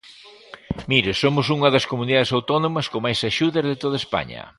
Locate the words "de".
3.69-3.79